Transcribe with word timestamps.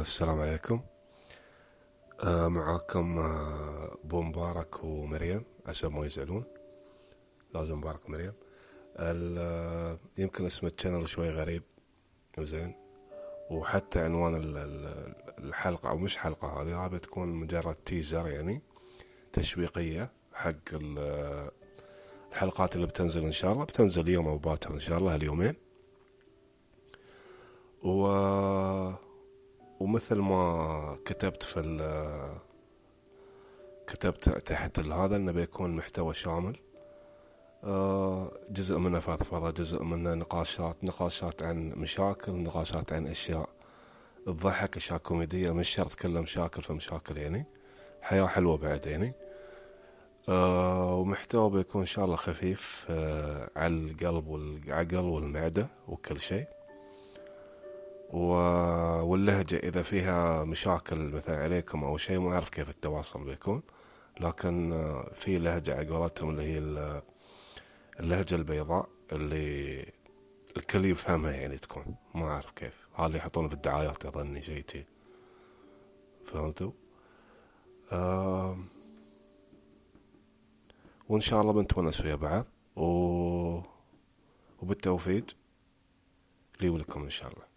السلام 0.00 0.40
عليكم. 0.40 0.80
آه 2.24 2.48
معاكم 2.48 3.18
آه 3.18 3.96
ابو 4.04 4.22
مبارك 4.22 4.84
ومريم 4.84 5.44
عشان 5.66 5.90
ما 5.92 6.06
يزعلون. 6.06 6.44
لازم 7.54 7.78
مبارك 7.78 8.08
ومريم. 8.08 8.32
ال- 8.96 9.38
آه، 9.38 9.98
يمكن 10.18 10.46
اسم 10.46 10.66
الشانل 10.66 11.08
شوي 11.08 11.30
غريب. 11.30 11.62
زين. 12.40 12.74
وحتى 13.50 14.00
عنوان 14.00 14.34
ال- 14.34 14.56
ال- 14.56 15.14
الحلقة 15.44 15.90
أو 15.90 15.96
مش 15.98 16.16
حلقة 16.18 16.62
هذه 16.62 16.86
بتكون 16.86 17.28
مجرد 17.28 17.74
تيزر 17.74 18.28
يعني 18.28 18.62
تشويقية 19.32 20.12
حق 20.34 20.54
ال- 20.72 21.50
الحلقات 22.32 22.76
اللي 22.76 22.86
بتنزل 22.86 23.24
إن 23.24 23.32
شاء 23.32 23.52
الله. 23.52 23.64
بتنزل 23.64 24.08
يوم 24.08 24.28
أو 24.28 24.38
باكر 24.38 24.74
إن 24.74 24.80
شاء 24.80 24.98
الله 24.98 25.14
اليومين. 25.14 25.54
و 27.84 28.06
ومثل 29.80 30.16
ما 30.16 30.96
كتبت 31.04 31.42
في 31.42 31.60
ال 31.60 31.80
كتبت 33.86 34.28
تحت 34.28 34.80
هذا 34.80 35.16
إنه 35.16 35.32
بيكون 35.32 35.76
محتوى 35.76 36.14
شامل. 36.14 36.56
آه، 37.64 38.32
جزء 38.50 38.78
منه 38.78 38.98
فضفضة 38.98 39.50
جزء 39.50 39.82
منه 39.82 40.14
نقاشات 40.14 40.84
نقاشات 40.84 41.42
عن 41.42 41.72
مشاكل 41.76 42.32
نقاشات 42.32 42.92
عن 42.92 43.06
أشياء 43.06 43.48
تضحك 44.26 44.76
أشياء 44.76 44.98
كوميدية 44.98 45.52
مش 45.52 45.68
شرط 45.68 45.94
كلها 45.94 46.22
مشاكل 46.22 46.62
في 46.62 46.72
مشاكل 46.72 47.18
يعني. 47.18 47.44
حياة 48.02 48.26
حلوة 48.26 48.56
بعد 48.56 48.86
يعني. 48.86 49.12
آه، 50.28 50.94
ومحتوى 50.94 51.50
بيكون 51.50 51.80
إن 51.80 51.86
شاء 51.86 52.04
الله 52.04 52.16
خفيف 52.16 52.86
آه، 52.90 53.50
على 53.56 53.74
القلب 53.74 54.26
والعقل 54.26 54.96
والمعدة 54.96 55.68
وكل 55.88 56.20
شيء. 56.20 56.46
واللهجة 58.12 59.56
إذا 59.56 59.82
فيها 59.82 60.44
مشاكل 60.44 60.96
مثلا 60.98 61.42
عليكم 61.42 61.84
أو 61.84 61.96
شيء 61.96 62.18
ما 62.18 62.34
أعرف 62.34 62.48
كيف 62.48 62.68
التواصل 62.68 63.24
بيكون. 63.24 63.62
لكن 64.20 64.72
آه، 64.72 65.10
في 65.14 65.38
لهجة 65.38 65.76
على 65.76 65.88
قولتهم 65.88 66.30
اللي 66.30 66.42
هي 66.42 66.58
ال- 66.58 67.02
اللهجة 68.00 68.34
البيضاء 68.34 68.88
اللي 69.12 69.84
الكل 70.56 70.84
يفهمها 70.84 71.32
يعني 71.32 71.58
تكون. 71.58 71.94
ما 72.14 72.24
أعرف 72.28 72.50
كيف. 72.50 72.88
هذا 72.94 73.16
يحطونه 73.16 73.48
في 73.48 73.54
الدعايات 73.54 74.06
أظني 74.06 74.42
شيء 74.42 74.62
تي 74.62 74.84
فهمتوا؟ 76.24 76.72
آم، 77.92 78.66
وإن 81.08 81.20
شاء 81.20 81.40
الله 81.40 81.52
بنتونس 81.52 82.00
ويا 82.00 82.14
بعض. 82.14 82.44
و... 82.76 82.84
وبالتوفيق 84.62 85.24
لي 86.60 86.68
ولكم 86.68 87.02
إن 87.02 87.10
شاء 87.10 87.32
الله. 87.32 87.50